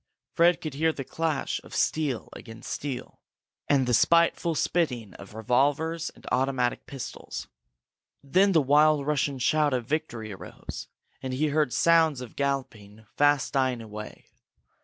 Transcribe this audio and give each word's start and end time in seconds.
Fred 0.33 0.61
could 0.61 0.73
hear 0.73 0.91
the 0.91 1.03
clash 1.03 1.61
of 1.63 1.75
steel 1.75 2.29
against 2.33 2.71
steel 2.71 3.19
and 3.69 3.85
the 3.85 3.93
spiteful 3.93 4.55
spitting 4.55 5.13
of 5.13 5.35
revolvers 5.35 6.09
and 6.15 6.25
automatic 6.31 6.87
pistols. 6.87 7.47
Then 8.23 8.53
the 8.53 8.63
wild 8.63 9.05
Russian 9.05 9.37
shout 9.37 9.75
of 9.75 9.85
victory 9.85 10.31
arose, 10.33 10.87
and 11.21 11.33
he 11.35 11.49
heard 11.49 11.71
sounds 11.71 12.19
of 12.19 12.35
galloping 12.35 13.05
fast 13.15 13.53
dying 13.53 13.79
away. 13.79 14.25